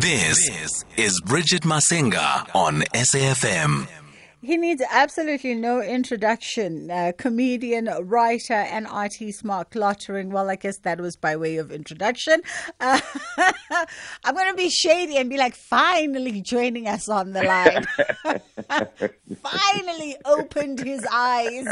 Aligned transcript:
This 0.00 0.84
is 0.96 1.20
Bridget 1.20 1.62
Masenga 1.62 2.48
on 2.54 2.82
SAFM. 2.94 3.86
He 4.42 4.56
needs 4.56 4.82
absolutely 4.90 5.54
no 5.54 5.80
introduction. 5.80 6.90
Uh, 6.90 7.12
comedian, 7.16 7.88
writer, 8.02 8.54
and 8.54 8.86
artist 8.86 9.44
Marc 9.44 9.74
Lottering. 9.74 10.30
Well, 10.30 10.50
I 10.50 10.56
guess 10.56 10.78
that 10.78 11.00
was 11.00 11.16
by 11.16 11.36
way 11.36 11.56
of 11.56 11.70
introduction. 11.70 12.42
Uh, 12.80 13.00
I'm 14.24 14.34
going 14.34 14.50
to 14.50 14.56
be 14.56 14.68
shady 14.68 15.16
and 15.16 15.30
be 15.30 15.38
like, 15.38 15.54
finally 15.54 16.42
joining 16.42 16.88
us 16.88 17.08
on 17.08 17.32
the 17.32 17.42
line. 17.44 17.86
finally 19.42 20.16
opened 20.24 20.80
his 20.80 21.06
eyes. 21.10 21.66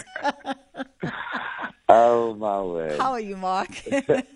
Oh 1.88 2.34
my 2.34 2.62
word. 2.62 2.98
How 2.98 3.12
are 3.12 3.20
you, 3.20 3.36
Marc? 3.36 3.68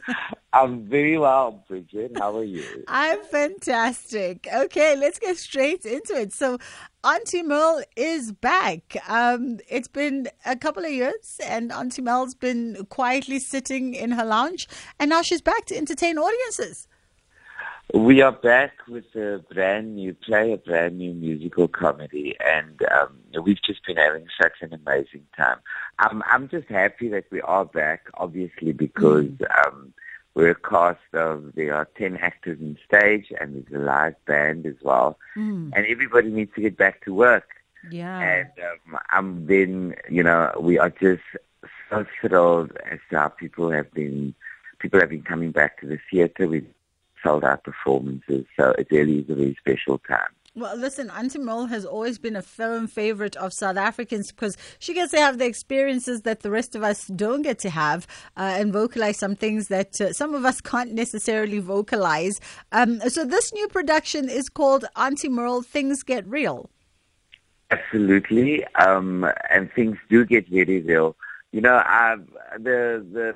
I'm 0.57 0.87
very 0.87 1.19
well, 1.19 1.65
Bridget. 1.69 2.13
How 2.17 2.35
are 2.39 2.45
you? 2.45 2.65
I'm 2.89 3.23
fantastic. 3.25 4.49
Okay, 4.55 4.97
let's 4.97 5.19
get 5.19 5.37
straight 5.37 5.85
into 5.85 6.15
it. 6.15 6.33
So, 6.33 6.57
Auntie 7.05 7.43
Merle 7.43 7.83
is 7.95 8.33
back. 8.33 8.97
Um, 9.07 9.59
it's 9.69 9.89
been 9.89 10.29
a 10.47 10.57
couple 10.57 10.85
of 10.85 10.91
years, 10.91 11.39
and 11.45 11.71
Auntie 11.71 12.01
Merle's 12.01 12.35
been 12.35 12.87
quietly 12.89 13.39
sitting 13.39 13.93
in 13.95 14.13
her 14.13 14.25
lounge, 14.25 14.67
and 14.99 15.11
now 15.11 15.21
she's 15.21 15.43
back 15.43 15.67
to 15.67 15.77
entertain 15.77 16.17
audiences. 16.17 16.89
We 17.95 18.21
are 18.23 18.33
back 18.33 18.73
with 18.89 19.15
a 19.15 19.45
brand 19.53 19.95
new 19.95 20.15
play, 20.15 20.53
a 20.53 20.57
brand 20.57 20.99
new 20.99 21.13
musical 21.15 21.69
comedy, 21.69 22.35
and 22.45 22.81
um, 22.91 23.19
we've 23.45 23.63
just 23.63 23.85
been 23.87 23.97
having 23.99 24.27
such 24.43 24.55
an 24.63 24.73
amazing 24.73 25.27
time. 25.37 25.59
I'm 25.99 26.23
I'm 26.27 26.49
just 26.49 26.69
happy 26.69 27.09
that 27.11 27.27
we 27.31 27.43
are 27.43 27.65
back, 27.67 28.07
obviously, 28.15 28.73
because 28.73 29.27
Mm. 29.27 29.67
um, 29.67 29.93
we're 30.37 30.51
a 30.51 30.55
cast 30.55 31.01
of 31.15 31.55
there 31.55 31.75
are 31.75 31.89
ten 31.97 32.19
actors 32.19 32.59
on 32.61 32.77
stage, 32.87 33.33
and 33.41 33.55
there's 33.55 33.83
a 33.83 33.85
live 33.85 34.15
band 34.27 34.67
as 34.67 34.77
well, 34.83 35.19
Mm. 35.35 35.73
and 35.75 35.87
everybody 35.87 36.29
needs 36.29 36.55
to 36.55 36.61
get 36.61 36.77
back 36.77 37.03
to 37.05 37.15
work. 37.15 37.49
Yeah. 37.91 38.21
And 38.21 38.49
um, 38.69 39.01
I'm 39.11 39.47
then, 39.47 39.95
you 40.11 40.23
know, 40.23 40.53
we 40.61 40.79
are 40.79 40.91
just 40.91 41.23
so 41.89 42.05
thrilled 42.21 42.77
as 42.93 42.99
to 43.11 43.19
how 43.19 43.29
people 43.29 43.71
have 43.71 43.91
been, 43.93 44.35
people 44.79 45.01
have 45.01 45.09
been 45.11 45.23
coming 45.23 45.53
back 45.53 45.81
to 45.81 45.87
the 45.87 45.99
theatre. 46.11 46.47
We've 46.47 46.67
sold 47.23 47.43
out 47.45 47.65
performances, 47.65 48.45
so 48.59 48.75
it 48.79 48.89
really 48.91 49.21
is 49.21 49.31
a 49.31 49.35
very 49.35 49.57
special 49.59 49.99
time. 49.99 50.35
Well, 50.57 50.75
listen, 50.75 51.11
Auntie 51.11 51.39
Merle 51.39 51.67
has 51.67 51.85
always 51.85 52.19
been 52.19 52.35
a 52.35 52.41
firm 52.41 52.87
favorite 52.87 53.37
of 53.37 53.53
South 53.53 53.77
Africans 53.77 54.33
because 54.33 54.57
she 54.79 54.95
gets 54.95 55.11
to 55.11 55.19
have 55.19 55.37
the 55.37 55.45
experiences 55.45 56.23
that 56.23 56.41
the 56.41 56.51
rest 56.51 56.75
of 56.75 56.83
us 56.83 57.07
don't 57.09 57.43
get 57.43 57.59
to 57.59 57.69
have 57.69 58.07
uh, 58.39 58.55
and 58.57 58.73
vocalize 58.73 59.19
some 59.19 59.37
things 59.37 59.69
that 59.69 60.01
uh, 60.01 60.15
some 60.15 60.35
of 60.35 60.47
us 60.47 60.63
can't 60.63 60.93
necessarily 60.93 61.59
vocalize. 61.59 62.41
Um, 62.73 63.01
so, 63.01 63.27
this 63.27 63.53
new 63.53 63.69
production 63.69 64.31
is 64.31 64.49
called 64.49 64.87
Auntie 64.97 65.29
Merle 65.29 65.61
Things 65.61 66.03
Get 66.03 66.27
Real. 66.27 66.71
Absolutely, 67.71 68.65
um, 68.77 69.31
and 69.51 69.71
things 69.73 69.99
do 70.09 70.25
get 70.25 70.49
very 70.49 70.81
real. 70.81 71.17
You 71.53 71.61
know, 71.61 71.83
the 72.57 73.05
the 73.13 73.35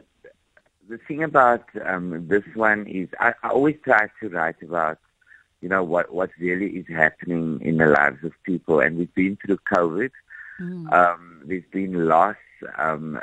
the 0.88 0.98
thing 1.06 1.22
about 1.22 1.64
um, 1.84 2.26
this 2.28 2.44
one 2.54 2.86
is 2.86 3.08
I, 3.18 3.34
I 3.42 3.50
always 3.50 3.76
try 3.84 4.08
to 4.20 4.28
write 4.30 4.62
about, 4.62 4.98
you 5.60 5.68
know, 5.68 5.82
what 5.82 6.12
what 6.12 6.30
really 6.38 6.68
is 6.68 6.86
happening 6.88 7.60
in 7.62 7.76
the 7.78 7.86
lives 7.86 8.24
of 8.24 8.32
people, 8.44 8.80
and 8.80 8.96
we've 8.98 9.14
been 9.14 9.36
through 9.44 9.58
COVID. 9.72 10.10
Um, 10.92 11.42
there's 11.44 11.64
been 11.72 12.06
loss. 12.06 12.36
Um, 12.76 13.18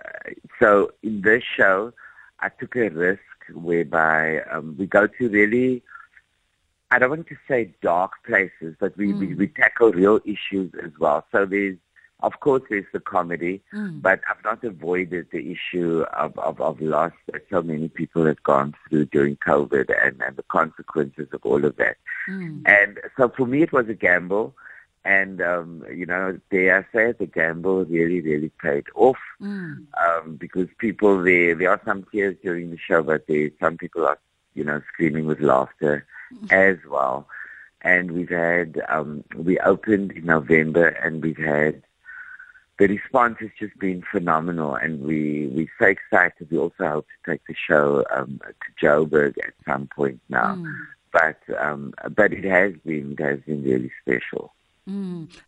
so 0.60 0.92
in 1.04 1.22
this 1.22 1.44
show, 1.44 1.94
I 2.40 2.50
took 2.50 2.76
a 2.76 2.90
risk 2.90 3.22
whereby 3.54 4.42
um, 4.52 4.76
we 4.78 4.88
go 4.88 5.08
to 5.08 5.30
really, 5.30 5.84
I 6.90 7.00
don't 7.00 7.12
want 7.12 7.28
to 7.28 7.38
say 7.48 7.74
dark 7.82 8.14
places, 8.26 8.76
but 8.80 8.98
we, 8.98 9.14
we, 9.14 9.36
we 9.36 9.48
tackle 9.48 9.92
real 9.92 10.20
issues 10.26 10.74
as 10.84 10.92
well. 11.00 11.26
So 11.32 11.46
there's, 11.46 11.78
of 12.22 12.40
course, 12.40 12.64
there's 12.70 12.86
the 12.94 13.00
comedy, 13.00 13.62
but 14.02 14.22
I've 14.28 14.44
not 14.44 14.64
avoided 14.64 15.28
the 15.32 15.52
issue 15.52 16.04
of, 16.14 16.38
of, 16.40 16.60
of 16.60 16.82
loss 16.82 17.12
that 17.32 17.44
so 17.50 17.62
many 17.62 17.90
people 17.90 18.26
have 18.26 18.42
gone 18.42 18.74
through 18.90 19.06
during 19.06 19.38
COVID 19.38 19.94
and, 20.04 20.20
and 20.22 20.36
the 20.36 20.44
consequences 20.44 21.28
of 21.32 21.42
all 21.44 21.64
of 21.64 21.76
that. 21.76 21.98
And 22.66 23.00
so 23.16 23.30
for 23.30 23.46
me, 23.46 23.62
it 23.62 23.72
was 23.72 23.88
a 23.88 23.94
gamble. 23.94 24.56
And, 25.06 25.42
um, 25.42 25.86
you 25.94 26.06
know, 26.06 26.40
dare 26.50 26.80
I 26.80 26.82
say 26.92 27.10
it, 27.12 27.20
the 27.20 27.28
gamble 27.28 27.86
really, 27.86 28.20
really 28.20 28.52
paid 28.62 28.88
off. 28.96 29.20
Um, 30.06 30.36
because 30.38 30.68
people, 30.80 31.22
there, 31.24 31.56
there 31.56 31.70
are 31.70 31.82
some 31.86 32.04
tears 32.12 32.36
during 32.42 32.72
the 32.72 32.78
show, 32.78 33.04
but 33.04 33.28
there, 33.28 33.52
some 33.60 33.78
people 33.78 34.06
are, 34.06 34.20
you 34.56 34.64
know, 34.64 34.82
screaming 34.92 35.28
with 35.28 35.40
laughter 35.40 36.06
as 36.50 36.78
well. 36.90 37.28
And 37.84 38.12
we've 38.12 38.30
had, 38.30 38.82
um, 38.90 39.24
we 39.36 39.60
opened 39.60 40.14
in 40.14 40.26
November 40.26 40.88
and 40.88 41.24
we've 41.24 41.38
had, 41.38 41.84
the 42.78 42.88
response 42.88 43.38
has 43.40 43.50
just 43.60 43.78
been 43.80 44.04
phenomenal 44.12 44.76
and 44.76 45.02
we, 45.02 45.48
we're 45.48 45.72
so 45.80 45.88
excited. 45.88 46.50
We 46.52 46.58
also 46.58 46.88
hope 46.88 47.08
to 47.08 47.32
take 47.32 47.42
the 47.48 47.56
show, 47.56 48.06
um, 48.12 48.40
to 48.44 48.86
Joburg 48.86 49.38
at 49.40 49.54
some 49.66 49.88
point 49.88 50.20
now. 50.30 50.64
But, 51.12 51.40
um, 51.58 51.94
but 52.16 52.34
it 52.34 52.44
has 52.44 52.74
been, 52.86 53.14
it 53.14 53.20
has 53.20 53.40
been 53.42 53.64
really 53.64 53.92
special. 54.02 54.54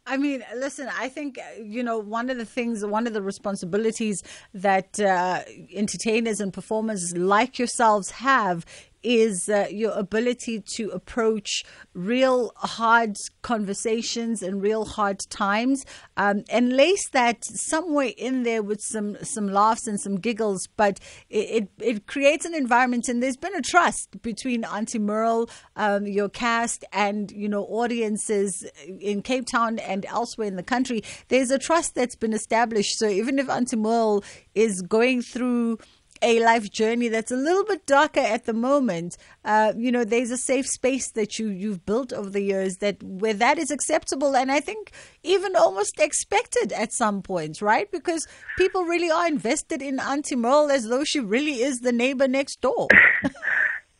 I 0.05 0.17
mean, 0.17 0.43
listen, 0.57 0.89
I 0.97 1.07
think, 1.07 1.37
uh, 1.37 1.61
you 1.61 1.81
know, 1.81 1.97
one 1.97 2.29
of 2.29 2.37
the 2.37 2.45
things, 2.45 2.85
one 2.85 3.07
of 3.07 3.13
the 3.13 3.21
responsibilities 3.21 4.21
that 4.53 4.99
uh, 4.99 5.43
entertainers 5.73 6.41
and 6.41 6.51
performers 6.51 7.15
like 7.15 7.57
yourselves 7.57 8.11
have 8.11 8.65
is 9.03 9.49
uh, 9.49 9.67
your 9.69 9.91
ability 9.91 10.63
to 10.75 10.89
approach 10.89 11.63
real 11.93 12.51
hard 12.55 13.15
conversations 13.41 14.41
and 14.41 14.61
real 14.61 14.85
hard 14.85 15.19
times 15.29 15.85
um, 16.17 16.43
and 16.49 16.73
lace 16.73 17.09
that 17.09 17.43
somewhere 17.43 18.11
in 18.17 18.43
there 18.43 18.61
with 18.61 18.81
some 18.81 19.17
some 19.23 19.47
laughs 19.47 19.87
and 19.87 19.99
some 19.99 20.15
giggles. 20.15 20.67
But 20.77 20.99
it, 21.29 21.69
it, 21.79 21.83
it 21.95 22.07
creates 22.07 22.45
an 22.45 22.53
environment 22.53 23.07
and 23.07 23.21
there's 23.21 23.37
been 23.37 23.55
a 23.55 23.61
trust 23.61 24.21
between 24.21 24.63
Auntie 24.65 24.99
Merle 24.99 25.49
um, 25.75 26.05
your 26.05 26.29
cast 26.29 26.83
and 26.91 27.31
you 27.31 27.47
know 27.47 27.63
audiences 27.63 28.65
in 28.99 29.21
Cape 29.21 29.45
Town 29.45 29.79
and 29.79 30.05
elsewhere 30.05 30.47
in 30.47 30.55
the 30.55 30.63
country. 30.63 31.03
There's 31.27 31.51
a 31.51 31.59
trust 31.59 31.95
that's 31.95 32.15
been 32.15 32.33
established. 32.33 32.97
So 32.97 33.07
even 33.07 33.39
if 33.39 33.49
Auntie 33.49 33.77
Merle 33.77 34.23
is 34.55 34.81
going 34.81 35.21
through 35.21 35.77
a 36.21 36.43
life 36.43 36.71
journey 36.71 37.07
that's 37.07 37.31
a 37.31 37.35
little 37.35 37.63
bit 37.63 37.85
darker 37.85 38.19
at 38.19 38.45
the 38.45 38.53
moment, 38.53 39.17
uh, 39.45 39.73
you 39.77 39.91
know, 39.91 40.03
there's 40.03 40.31
a 40.31 40.37
safe 40.37 40.67
space 40.67 41.11
that 41.11 41.39
you 41.39 41.49
you've 41.49 41.85
built 41.85 42.13
over 42.13 42.29
the 42.29 42.41
years 42.41 42.77
that 42.77 43.01
where 43.03 43.33
that 43.33 43.57
is 43.57 43.71
acceptable, 43.71 44.35
and 44.35 44.51
I 44.51 44.59
think 44.59 44.91
even 45.23 45.55
almost 45.55 45.99
expected 45.99 46.73
at 46.73 46.93
some 46.93 47.21
points, 47.21 47.61
right? 47.61 47.91
Because 47.91 48.27
people 48.57 48.83
really 48.83 49.11
are 49.11 49.27
invested 49.27 49.81
in 49.81 49.99
Auntie 49.99 50.35
Merle 50.35 50.71
as 50.71 50.87
though 50.87 51.03
she 51.03 51.19
really 51.19 51.61
is 51.61 51.79
the 51.79 51.91
neighbor 51.91 52.27
next 52.27 52.61
door. 52.61 52.87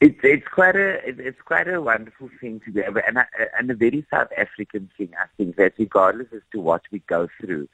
It's 0.01 0.19
it's 0.23 0.47
quite 0.47 0.77
a 0.77 0.99
it's 1.05 1.41
quite 1.43 1.67
a 1.67 1.81
wonderful 1.81 2.29
thing 2.39 2.61
to 2.63 2.71
be 2.71 2.79
able 2.79 3.01
and 3.05 3.19
I, 3.19 3.25
and 3.57 3.69
a 3.69 3.75
very 3.75 4.05
South 4.09 4.29
African 4.37 4.89
thing 4.97 5.09
I 5.21 5.25
think 5.35 5.57
that 5.57 5.73
regardless 5.77 6.27
as 6.33 6.41
to 6.53 6.61
what 6.61 6.83
we 6.89 6.99
go 6.99 7.27
through, 7.41 7.67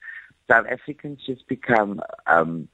South 0.49 0.65
Africans 0.65 1.19
just 1.23 1.47
become 1.47 2.01
um, 2.25 2.67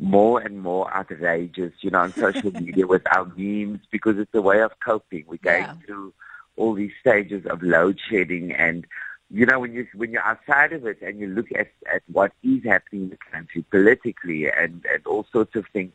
more 0.00 0.40
and 0.40 0.60
more 0.60 0.92
outrageous, 0.92 1.72
you 1.80 1.90
know, 1.90 2.00
on 2.00 2.12
social 2.14 2.50
media 2.60 2.86
with 2.86 3.02
our 3.14 3.30
memes 3.36 3.80
because 3.90 4.18
it's 4.18 4.34
a 4.34 4.42
way 4.42 4.62
of 4.62 4.72
coping. 4.80 5.24
We're 5.28 5.36
going 5.36 5.64
Yeah. 5.64 5.74
through 5.86 6.14
all 6.56 6.74
these 6.74 6.92
stages 7.00 7.46
of 7.46 7.62
load 7.62 8.00
shedding 8.08 8.52
and 8.52 8.86
you 9.32 9.46
know, 9.46 9.60
when 9.60 9.72
you 9.72 9.86
when 9.94 10.10
you're 10.10 10.24
outside 10.24 10.72
of 10.72 10.84
it 10.86 11.00
and 11.02 11.20
you 11.20 11.28
look 11.28 11.46
at, 11.52 11.68
at 11.94 12.02
what 12.10 12.32
is 12.42 12.64
happening 12.64 13.02
in 13.04 13.10
the 13.10 13.18
country 13.30 13.64
politically 13.70 14.50
and, 14.50 14.84
and 14.92 15.06
all 15.06 15.24
sorts 15.30 15.54
of 15.54 15.66
things, 15.72 15.92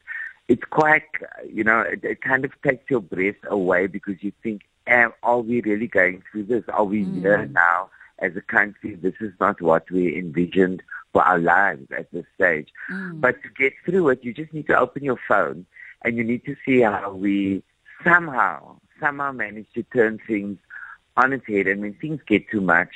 it's 0.48 0.64
quite, 0.70 1.04
you 1.52 1.64
know, 1.64 1.82
it, 1.82 2.02
it 2.04 2.22
kind 2.22 2.46
of 2.46 2.52
takes 2.62 2.90
your 2.90 3.02
breath 3.02 3.36
away 3.50 3.88
because 3.88 4.24
you 4.24 4.32
think, 4.42 4.62
are 4.88 5.40
we 5.42 5.60
really 5.62 5.88
going 5.88 6.24
through 6.32 6.44
this? 6.44 6.64
Are 6.70 6.86
we 6.86 7.04
here 7.04 7.40
mm. 7.40 7.52
now 7.52 7.90
as 8.20 8.36
a 8.36 8.42
country? 8.42 8.96
This 8.96 9.16
is 9.20 9.34
not 9.40 9.62
what 9.62 9.90
we 9.92 10.18
envisioned 10.18 10.84
for 11.14 11.22
our 11.22 11.40
lives 11.40 11.88
at 11.98 12.12
this 12.12 12.26
stage. 12.36 12.70
But 13.20 13.42
to 13.44 13.50
get 13.50 13.74
through 13.86 14.10
it, 14.10 14.24
you 14.24 14.34
just 14.34 14.54
need 14.54 14.68
to 14.68 14.78
open 14.78 15.04
your 15.04 15.20
phone 15.28 15.66
and 16.04 16.18
you 16.18 16.24
need 16.24 16.46
to 16.46 16.56
see 16.66 16.82
how 16.82 17.14
we 17.14 17.64
somehow, 18.04 18.78
somehow 19.00 19.32
manage 19.32 19.68
to 19.74 19.84
turn 19.84 20.20
things 20.28 20.58
on 21.18 21.34
its 21.34 21.48
head. 21.48 21.68
And 21.68 21.82
when 21.82 21.94
things 21.94 22.22
get 22.28 22.50
too 22.50 22.62
much, 22.62 22.90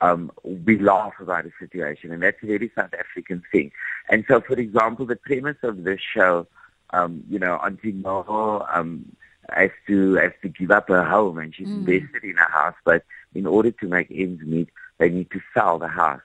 um, 0.00 0.32
we 0.42 0.78
laugh 0.78 1.12
about 1.20 1.46
a 1.46 1.52
situation, 1.58 2.12
and 2.12 2.22
that's 2.22 2.42
a 2.42 2.46
very 2.46 2.70
South 2.74 2.94
African 2.98 3.42
thing. 3.52 3.70
And 4.08 4.24
so, 4.26 4.40
for 4.40 4.54
example, 4.54 5.04
the 5.06 5.16
premise 5.16 5.58
of 5.62 5.84
this 5.84 6.00
show, 6.00 6.46
um, 6.90 7.22
you 7.28 7.38
know, 7.38 7.56
Auntie 7.56 7.92
Merle 7.92 8.66
um, 8.72 9.14
has 9.50 9.70
to 9.86 10.14
has 10.14 10.32
to 10.42 10.48
give 10.48 10.70
up 10.70 10.88
her 10.88 11.04
home, 11.04 11.38
and 11.38 11.54
she's 11.54 11.68
invested 11.68 12.24
in 12.24 12.38
a 12.38 12.50
house, 12.50 12.74
but 12.84 13.04
in 13.34 13.46
order 13.46 13.70
to 13.70 13.86
make 13.86 14.08
ends 14.10 14.42
meet, 14.42 14.68
they 14.98 15.08
need 15.08 15.30
to 15.30 15.40
sell 15.54 15.78
the 15.78 15.88
house. 15.88 16.20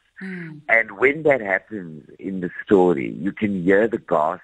And 0.70 0.92
when 0.98 1.24
that 1.24 1.42
happens 1.42 2.10
in 2.20 2.40
the 2.40 2.50
story, 2.64 3.12
you 3.12 3.32
can 3.32 3.64
hear 3.64 3.88
the 3.88 3.98
gasp 3.98 4.42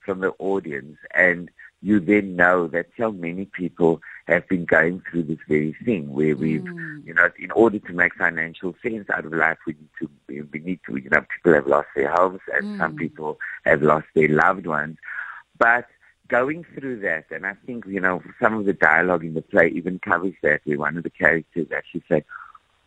from 0.00 0.20
the 0.20 0.32
audience, 0.38 0.96
and 1.14 1.50
you 1.82 2.00
then 2.00 2.36
know 2.36 2.66
that 2.68 2.86
so 2.98 3.12
many 3.12 3.44
people 3.44 4.00
have 4.26 4.48
been 4.48 4.64
going 4.64 5.02
through 5.10 5.24
this 5.24 5.38
very 5.46 5.74
thing 5.84 6.12
where 6.12 6.34
we've, 6.36 6.62
Mm. 6.62 7.06
you 7.06 7.14
know, 7.14 7.28
in 7.38 7.50
order 7.52 7.78
to 7.78 7.92
make 7.92 8.14
financial 8.14 8.74
sense 8.82 9.08
out 9.10 9.24
of 9.24 9.32
life, 9.32 9.58
we 9.66 9.74
need 9.74 9.90
to, 9.98 10.10
we 10.52 10.58
need 10.60 10.80
to, 10.86 10.96
you 10.96 11.10
know, 11.10 11.24
people 11.34 11.54
have 11.54 11.66
lost 11.66 11.88
their 11.94 12.10
homes 12.10 12.40
and 12.54 12.78
some 12.78 12.96
people 12.96 13.38
have 13.64 13.82
lost 13.82 14.06
their 14.14 14.28
loved 14.28 14.66
ones. 14.66 14.96
But 15.58 15.86
going 16.30 16.64
through 16.74 17.00
that, 17.00 17.26
and 17.30 17.44
I 17.46 17.54
think, 17.66 17.84
you 17.86 18.00
know, 18.00 18.22
some 18.40 18.54
of 18.54 18.64
the 18.64 18.72
dialogue 18.72 19.24
in 19.24 19.34
the 19.34 19.42
play 19.42 19.68
even 19.74 19.98
covers 19.98 20.34
that, 20.42 20.60
where 20.64 20.78
one 20.78 20.96
of 20.96 21.02
the 21.02 21.10
characters 21.10 21.66
actually 21.74 22.04
said, 22.08 22.24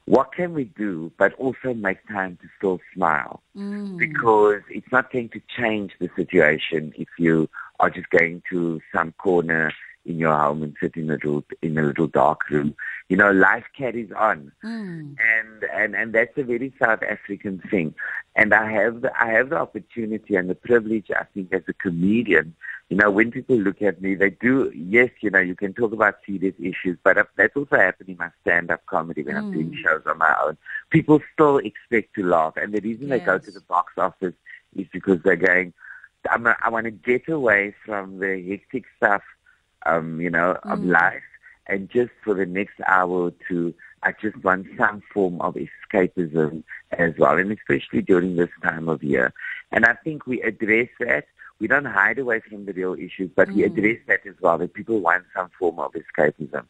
what 0.05 0.33
can 0.33 0.53
we 0.53 0.65
do, 0.65 1.11
but 1.17 1.33
also 1.33 1.73
make 1.73 2.05
time 2.07 2.37
to 2.41 2.47
still 2.57 2.79
smile? 2.93 3.41
Mm. 3.55 3.97
Because 3.97 4.61
it's 4.69 4.91
not 4.91 5.11
going 5.11 5.29
to 5.29 5.41
change 5.57 5.93
the 5.99 6.09
situation 6.15 6.93
if 6.97 7.07
you 7.17 7.49
are 7.79 7.89
just 7.89 8.09
going 8.09 8.41
to 8.49 8.81
some 8.93 9.13
corner 9.13 9.71
in 10.05 10.19
your 10.19 10.37
home 10.37 10.63
and 10.63 10.75
sit 10.81 10.95
in 10.97 11.09
a 11.09 11.13
little 11.13 11.43
in 11.61 11.77
a 11.77 11.83
little 11.83 12.07
dark 12.07 12.49
room. 12.49 12.75
You 13.07 13.17
know, 13.17 13.31
life 13.31 13.65
carries 13.77 14.11
on, 14.11 14.51
mm. 14.63 15.15
and 15.33 15.63
and 15.73 15.95
and 15.95 16.13
that's 16.13 16.37
a 16.37 16.43
very 16.43 16.73
South 16.81 17.03
African 17.03 17.61
thing. 17.71 17.95
And 18.35 18.53
I 18.53 18.69
have 18.71 19.01
the, 19.01 19.11
I 19.21 19.29
have 19.29 19.49
the 19.49 19.59
opportunity 19.59 20.35
and 20.35 20.49
the 20.49 20.55
privilege, 20.55 21.09
I 21.15 21.23
think, 21.33 21.53
as 21.53 21.63
a 21.67 21.73
comedian. 21.73 22.55
You 22.89 22.97
know, 22.97 23.09
when 23.09 23.31
people 23.31 23.55
look 23.55 23.81
at 23.81 24.01
me, 24.01 24.13
they 24.13 24.29
do. 24.29 24.71
Yes, 24.75 25.09
you 25.21 25.31
know, 25.31 25.39
you 25.39 25.55
can 25.55 25.73
talk 25.73 25.93
about 25.93 26.15
serious 26.25 26.53
issues, 26.59 26.97
but 27.03 27.17
uh, 27.17 27.23
that's 27.35 27.55
also 27.55 27.77
happening 27.77 28.11
in 28.11 28.17
my 28.17 28.29
stand-up 28.41 28.85
comedy 28.85 29.23
when 29.23 29.37
I'm 29.37 29.51
doing 29.51 29.75
shows 29.83 30.03
on 30.05 30.17
my 30.19 30.35
own. 30.45 30.57
People 30.89 31.19
still 31.33 31.57
expect 31.57 32.13
to 32.15 32.23
laugh, 32.23 32.55
and 32.55 32.73
the 32.73 32.81
reason 32.81 33.09
they 33.09 33.19
go 33.19 33.39
to 33.39 33.51
the 33.51 33.61
box 33.61 33.93
office 33.97 34.35
is 34.75 34.85
because 34.91 35.21
they're 35.23 35.35
going. 35.35 35.73
I'm 36.29 36.45
a, 36.45 36.55
I 36.61 36.69
want 36.69 36.85
to 36.85 36.91
get 36.91 37.27
away 37.27 37.73
from 37.85 38.19
the 38.19 38.41
hectic 38.47 38.85
stuff, 38.97 39.23
um, 39.85 40.21
you 40.21 40.29
know, 40.29 40.57
of 40.63 40.83
life, 40.83 41.23
and 41.67 41.89
just 41.89 42.11
for 42.23 42.33
the 42.33 42.45
next 42.45 42.75
hour 42.87 43.09
or 43.09 43.33
two, 43.47 43.73
I 44.03 44.13
just 44.21 44.37
want 44.43 44.67
some 44.77 45.01
form 45.13 45.41
of 45.41 45.55
escapism 45.55 46.63
as 46.91 47.13
well, 47.17 47.37
and 47.37 47.51
especially 47.51 48.01
during 48.01 48.35
this 48.35 48.49
time 48.61 48.87
of 48.87 49.03
year. 49.03 49.33
And 49.71 49.85
I 49.85 49.93
think 49.93 50.27
we 50.27 50.41
address 50.41 50.89
that. 50.99 51.25
We 51.59 51.67
don't 51.67 51.85
hide 51.85 52.19
away 52.19 52.41
from 52.41 52.65
the 52.65 52.73
real 52.73 52.93
issues, 52.95 53.29
but 53.35 53.51
we 53.51 53.63
address 53.63 53.97
that 54.07 54.25
as 54.27 54.35
well. 54.41 54.57
That 54.57 54.73
people 54.73 54.99
want 54.99 55.23
some 55.35 55.49
form 55.57 55.79
of 55.79 55.93
escapism. 55.93 56.65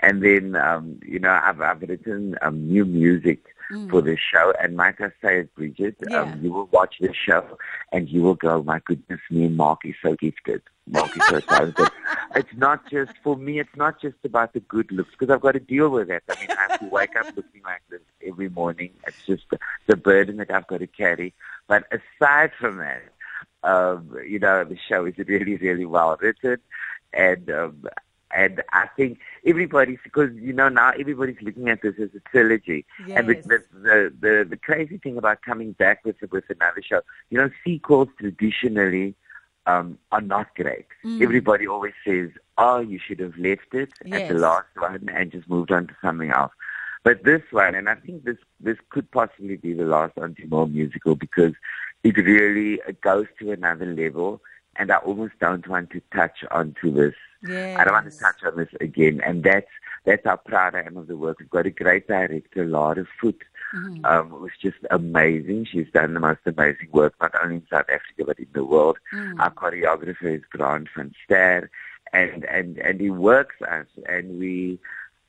And 0.00 0.22
then, 0.22 0.54
um, 0.56 1.00
you 1.04 1.18
know, 1.18 1.38
I've, 1.42 1.60
I've 1.60 1.82
written 1.82 2.36
um, 2.42 2.68
new 2.68 2.84
music 2.84 3.44
for 3.90 4.00
the 4.00 4.16
show. 4.16 4.54
And 4.62 4.76
like 4.76 5.00
I 5.00 5.10
say, 5.20 5.42
Bridget, 5.56 5.96
Yeah. 6.08 6.20
um, 6.22 6.40
you 6.42 6.52
will 6.52 6.66
watch 6.72 6.96
the 7.00 7.12
show 7.12 7.58
and 7.92 8.08
you 8.08 8.22
will 8.22 8.36
go, 8.36 8.62
my 8.62 8.78
goodness 8.84 9.20
me, 9.28 9.48
Marc 9.48 9.80
is 9.84 9.94
so 10.02 10.14
gifted. 10.14 10.62
Marc 10.86 11.14
is 11.16 11.26
so 11.26 11.40
talented. 11.48 11.88
it's 12.36 12.48
not 12.56 12.88
just, 12.88 13.12
for 13.22 13.36
me, 13.36 13.58
it's 13.58 13.76
not 13.76 14.00
just 14.00 14.16
about 14.24 14.54
the 14.54 14.60
good 14.60 14.90
looks 14.92 15.10
because 15.18 15.34
I've 15.34 15.42
got 15.42 15.52
to 15.52 15.60
deal 15.60 15.90
with 15.90 16.08
that. 16.08 16.22
I 16.30 16.40
mean, 16.40 16.50
I 16.56 16.70
have 16.70 16.80
to 16.80 16.86
wake 16.86 17.14
up 17.16 17.26
looking 17.36 17.60
like 17.64 17.82
this 17.90 18.00
every 18.26 18.48
morning. 18.48 18.90
It's 19.06 19.26
just 19.26 19.42
the, 19.50 19.58
the 19.88 19.96
burden 19.96 20.36
that 20.38 20.50
I've 20.50 20.66
got 20.68 20.78
to 20.78 20.86
carry. 20.86 21.34
But 21.66 21.84
aside 21.92 22.52
from 22.58 22.78
that, 22.78 23.02
um, 23.62 24.16
you 24.26 24.38
know, 24.38 24.64
the 24.64 24.78
show 24.88 25.04
is 25.06 25.14
really, 25.18 25.56
really 25.56 25.86
well 25.86 26.16
written. 26.20 26.58
And, 27.12 27.50
um, 27.50 27.84
and 28.34 28.62
I 28.72 28.86
think 28.94 29.20
everybody's, 29.46 29.98
because, 30.04 30.30
you 30.34 30.52
know, 30.52 30.68
now 30.68 30.90
everybody's 30.90 31.40
looking 31.40 31.68
at 31.70 31.80
this 31.80 31.94
as 31.98 32.10
a 32.14 32.20
trilogy. 32.30 32.84
And 33.10 33.28
the, 33.28 33.34
Yes. 33.34 33.44
the, 33.46 33.64
the, 33.72 34.12
the, 34.20 34.46
the 34.50 34.56
crazy 34.56 34.98
thing 34.98 35.16
about 35.16 35.42
coming 35.42 35.72
back 35.72 36.04
with, 36.04 36.16
with 36.30 36.44
another 36.50 36.82
show, 36.82 37.00
you 37.30 37.38
know, 37.38 37.50
sequels 37.64 38.08
traditionally 38.18 39.14
um, 39.66 39.98
are 40.12 40.20
not 40.20 40.54
great. 40.54 40.86
Mm. 41.04 41.22
Everybody 41.22 41.66
always 41.66 41.94
says, 42.06 42.30
oh, 42.58 42.80
you 42.80 42.98
should 42.98 43.20
have 43.20 43.36
left 43.38 43.72
it 43.72 43.90
at 44.12 44.28
the 44.28 44.34
last 44.34 44.66
one 44.76 45.08
and 45.12 45.32
just 45.32 45.48
moved 45.48 45.72
on 45.72 45.86
to 45.86 45.96
something 46.02 46.30
else. 46.30 46.52
But 47.08 47.24
this 47.24 47.40
one, 47.52 47.74
and 47.74 47.88
I 47.88 47.94
think 47.94 48.24
this 48.24 48.36
this 48.60 48.76
could 48.90 49.10
possibly 49.10 49.56
be 49.56 49.72
the 49.72 49.84
last 49.84 50.18
Auntie 50.18 50.44
Merle 50.46 50.66
musical 50.66 51.14
because 51.14 51.54
it 52.04 52.18
really 52.18 52.80
goes 53.00 53.24
to 53.38 53.50
another 53.50 53.86
level, 53.86 54.42
and 54.76 54.92
I 54.92 54.96
almost 54.96 55.32
don't 55.40 55.66
want 55.66 55.88
to 55.92 56.02
touch 56.14 56.44
onto 56.50 56.92
this. 56.92 57.14
I 57.80 57.82
don't 57.84 57.94
want 57.94 58.12
to 58.12 58.18
touch 58.18 58.44
on 58.44 58.58
this 58.58 58.68
again, 58.82 59.22
and 59.24 59.42
that's 59.42 59.72
that's 60.04 60.26
how 60.26 60.36
proud 60.36 60.74
I 60.74 60.80
am 60.80 60.98
of 60.98 61.06
the 61.06 61.16
work. 61.16 61.38
We've 61.40 61.48
got 61.48 61.64
a 61.64 61.70
great 61.70 62.08
director, 62.08 62.66
Lara 62.66 63.06
Foot, 63.18 63.42
Mm-hmm. 63.74 64.04
um, 64.04 64.28
who's 64.28 64.52
just 64.60 64.78
amazing. 64.90 65.66
She's 65.70 65.90
done 65.94 66.12
the 66.12 66.20
most 66.20 66.40
amazing 66.44 66.88
work, 66.92 67.14
not 67.22 67.32
only 67.42 67.56
in 67.56 67.66
South 67.70 67.88
Africa 67.88 68.24
but 68.26 68.38
in 68.38 68.48
the 68.52 68.64
world. 68.64 68.98
Mm. 69.14 69.40
Our 69.40 69.52
choreographer 69.52 70.36
is 70.36 70.42
Grant 70.50 70.88
van 70.94 71.14
Ster, 71.24 71.70
and 72.12 72.44
and 72.44 72.76
and 72.78 73.00
he 73.00 73.08
works 73.08 73.56
us, 73.62 73.86
and 74.06 74.38
we. 74.38 74.78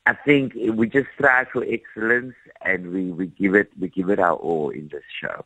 I 0.06 0.14
think 0.14 0.54
we 0.54 0.88
just 0.88 1.08
strive 1.14 1.48
for 1.48 1.64
excellence, 1.64 2.34
and 2.62 2.90
we, 2.90 3.12
we 3.12 3.26
give 3.26 3.54
it 3.54 3.70
we 3.78 3.88
give 3.88 4.08
it 4.08 4.18
our 4.18 4.34
all 4.34 4.70
in 4.70 4.88
this 4.88 5.04
show. 5.20 5.44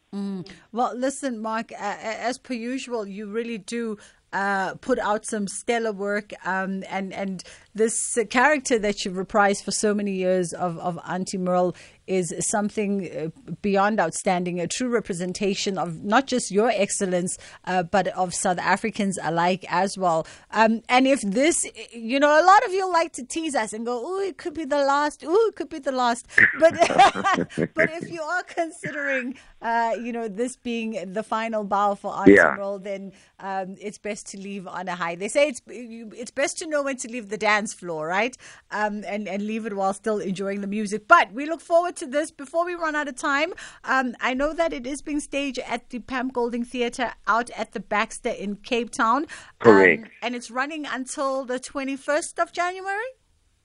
Well, 0.72 0.96
listen, 0.96 1.40
Marc, 1.40 1.72
uh, 1.72 1.96
as 2.00 2.38
per 2.38 2.54
usual, 2.54 3.06
you 3.06 3.26
really 3.26 3.58
do 3.58 3.98
uh, 4.34 4.74
put 4.74 4.98
out 4.98 5.24
some 5.24 5.46
stellar 5.46 5.92
work. 5.92 6.32
Um, 6.44 6.82
and, 6.90 7.12
and 7.12 7.42
this 7.74 8.18
character 8.30 8.78
that 8.80 9.04
you've 9.04 9.14
reprised 9.14 9.62
for 9.62 9.70
so 9.70 9.94
many 9.94 10.12
years 10.12 10.52
of, 10.52 10.76
of 10.78 10.98
Auntie 11.08 11.38
Merle 11.38 11.76
is 12.06 12.34
something 12.40 13.10
uh, 13.10 13.52
beyond 13.62 14.00
outstanding, 14.00 14.60
a 14.60 14.66
true 14.66 14.88
representation 14.88 15.78
of 15.78 16.04
not 16.04 16.26
just 16.26 16.50
your 16.50 16.70
excellence, 16.70 17.38
uh, 17.64 17.82
but 17.82 18.08
of 18.08 18.34
South 18.34 18.58
Africans 18.58 19.18
alike 19.22 19.64
as 19.68 19.96
well. 19.96 20.26
Um, 20.50 20.82
and 20.88 21.06
if 21.06 21.20
this, 21.22 21.66
you 21.92 22.20
know, 22.20 22.28
a 22.28 22.44
lot 22.44 22.64
of 22.66 22.72
you 22.72 22.90
like 22.92 23.12
to 23.12 23.24
tease 23.24 23.54
us 23.54 23.72
and 23.72 23.84
go, 23.86 24.02
oh, 24.04 24.20
it 24.20 24.36
could 24.36 24.54
be 24.54 24.64
the 24.64 24.78
last, 24.84 25.24
oh, 25.26 25.48
it 25.48 25.56
could 25.56 25.68
be 25.68 25.78
the 25.78 25.92
last. 25.92 26.26
But, 26.60 26.74
but 27.74 27.90
if 27.92 28.10
you 28.10 28.22
are 28.22 28.42
considering, 28.44 29.36
uh, 29.60 29.92
you 30.00 30.12
know, 30.12 30.28
this 30.28 30.56
being 30.56 31.12
the 31.12 31.22
final 31.22 31.64
bow 31.64 31.94
for 31.94 32.14
Auntie 32.14 32.34
Yeah. 32.34 32.54
Merle, 32.56 32.78
then 32.78 33.12
um, 33.40 33.76
it's 33.80 33.98
best 33.98 34.26
to 34.28 34.38
leave 34.38 34.66
on 34.66 34.88
a 34.88 34.94
high. 34.94 35.14
They 35.16 35.28
say 35.28 35.48
it's 35.48 35.60
it's 35.66 36.30
best 36.30 36.58
to 36.58 36.66
know 36.66 36.82
when 36.82 36.96
to 36.98 37.08
leave 37.08 37.28
the 37.28 37.36
dance 37.36 37.74
floor, 37.74 38.06
right? 38.06 38.36
Um, 38.70 39.04
and 39.06 39.28
and 39.28 39.46
leave 39.46 39.66
it 39.66 39.74
while 39.74 39.92
still 39.92 40.18
enjoying 40.18 40.60
the 40.60 40.66
music. 40.66 41.08
But 41.08 41.32
we 41.32 41.46
look 41.46 41.60
forward 41.60 41.93
to 41.96 42.06
this. 42.06 42.30
Before 42.30 42.64
we 42.64 42.74
run 42.74 42.94
out 42.94 43.08
of 43.08 43.16
time, 43.16 43.52
um, 43.84 44.14
I 44.20 44.34
know 44.34 44.52
that 44.52 44.72
it 44.72 44.86
is 44.86 45.02
being 45.02 45.20
staged 45.20 45.58
at 45.60 45.90
the 45.90 45.98
Pam 46.00 46.28
Golding 46.28 46.64
Theatre 46.64 47.12
out 47.26 47.50
at 47.50 47.72
the 47.72 47.80
Baxter 47.80 48.30
in 48.30 48.56
Cape 48.56 48.90
Town. 48.90 49.26
Correct. 49.58 50.04
Um, 50.04 50.10
and 50.22 50.34
it's 50.34 50.50
running 50.50 50.86
until 50.86 51.44
the 51.44 51.58
twenty 51.58 51.96
first 51.96 52.38
of 52.38 52.52
January. 52.52 53.10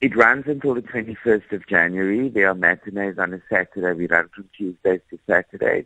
It 0.00 0.16
runs 0.16 0.44
until 0.46 0.74
the 0.74 0.80
21st 0.80 1.52
of 1.52 1.66
January. 1.66 2.30
There 2.30 2.48
are 2.48 2.54
matinees 2.54 3.18
on 3.18 3.34
a 3.34 3.42
Saturday. 3.50 3.92
We 3.92 4.06
run 4.06 4.30
from 4.34 4.48
Tuesdays 4.56 5.00
to 5.10 5.18
Saturdays. 5.28 5.84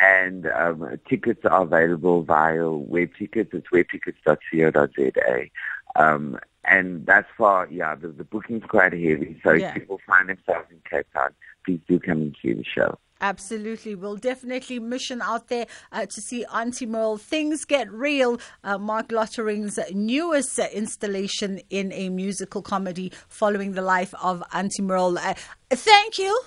And 0.00 0.46
um, 0.46 0.96
tickets 1.08 1.44
are 1.44 1.62
available 1.62 2.22
via 2.22 2.70
web 2.70 3.10
tickets. 3.18 3.50
It's 3.52 3.66
webtickets.co.za. 3.72 5.50
Um, 5.98 6.38
and 6.64 7.04
that's 7.06 7.28
far, 7.36 7.66
yeah, 7.70 7.94
the, 7.94 8.08
the 8.08 8.24
booking's 8.24 8.64
quite 8.68 8.92
heavy. 8.92 9.40
So 9.42 9.52
Yeah. 9.52 9.68
if 9.68 9.74
people 9.74 10.00
find 10.06 10.28
themselves 10.28 10.66
in 10.70 10.80
Cape 10.88 11.06
Town, 11.12 11.30
please 11.64 11.80
do 11.88 11.98
come 11.98 12.18
and 12.22 12.36
see 12.40 12.52
the 12.52 12.64
show. 12.64 12.98
Absolutely. 13.20 13.96
We'll 13.96 14.16
definitely 14.16 14.78
mission 14.78 15.20
out 15.20 15.48
there 15.48 15.66
uh, 15.90 16.06
to 16.06 16.20
see 16.20 16.44
Auntie 16.54 16.86
Merle. 16.86 17.16
Things 17.18 17.64
Get 17.64 17.90
Real, 17.90 18.38
uh, 18.62 18.78
Marc 18.78 19.10
Lottering's 19.10 19.76
newest 19.92 20.56
uh, 20.58 20.66
installation 20.72 21.60
in 21.68 21.90
a 21.92 22.10
musical 22.10 22.62
comedy 22.62 23.10
following 23.28 23.72
the 23.72 23.82
life 23.82 24.14
of 24.22 24.42
Auntie 24.52 24.82
Merle. 24.82 25.18
Uh, 25.18 25.34
thank 25.70 26.18
you. 26.18 26.40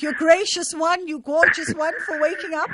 You 0.00 0.12
gracious 0.14 0.74
one, 0.74 1.06
you 1.06 1.20
gorgeous 1.20 1.72
one 1.74 1.92
for 2.04 2.20
waking 2.20 2.52
up. 2.52 2.68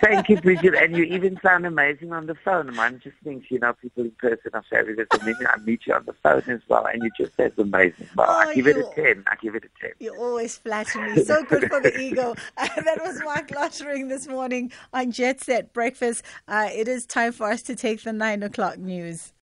Thank 0.00 0.30
you, 0.30 0.40
Bridget. 0.40 0.74
And 0.74 0.96
you 0.96 1.04
even 1.04 1.38
sound 1.42 1.66
amazing 1.66 2.12
on 2.12 2.26
the 2.26 2.34
phone. 2.34 2.74
One 2.74 3.00
just 3.04 3.16
thinks, 3.22 3.50
you 3.50 3.58
know, 3.58 3.74
people 3.74 4.04
in 4.04 4.12
person 4.12 4.50
are 4.54 4.64
fabulous. 4.70 5.06
And 5.12 5.22
then 5.22 5.36
I 5.46 5.58
meet 5.58 5.86
you 5.86 5.92
on 5.92 6.06
the 6.06 6.14
phone 6.14 6.42
as 6.48 6.60
well, 6.68 6.86
and 6.86 7.02
you 7.02 7.10
just 7.18 7.38
as 7.38 7.52
amazing. 7.58 8.08
Well, 8.16 8.28
Oh, 8.30 8.48
I 8.48 8.54
give 8.54 8.66
it 8.66 8.78
a 8.78 8.90
10. 8.94 9.24
I 9.26 9.36
give 9.36 9.54
it 9.54 9.64
a 9.64 9.80
10. 9.80 9.90
You 10.00 10.16
always 10.16 10.56
flatter 10.56 11.00
me. 11.10 11.22
So 11.24 11.42
good 11.44 11.68
for 11.68 11.80
the 11.82 11.98
ego. 12.00 12.34
Uh, 12.56 12.68
that 12.84 12.98
was 13.04 13.20
Marc 13.22 13.50
Lottering 13.50 14.08
this 14.08 14.26
morning 14.26 14.72
on 14.94 15.10
Jet 15.10 15.42
Set 15.42 15.72
Breakfast. 15.74 16.24
Uh, 16.48 16.68
it 16.72 16.88
is 16.88 17.04
time 17.04 17.32
for 17.32 17.50
us 17.50 17.60
to 17.62 17.76
take 17.76 18.02
the 18.02 18.12
nine 18.12 18.42
o'clock 18.42 18.78
news. 18.78 19.32